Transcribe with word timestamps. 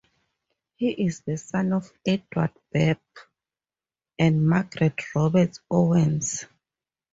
He 0.77 0.89
is 0.89 1.19
the 1.19 1.37
son 1.37 1.73
of 1.73 1.93
Edward 2.07 2.53
Bebb 2.73 2.97
and 4.17 4.49
Margaret 4.49 4.99
Roberts 5.13 5.59
Owens. 5.69 6.47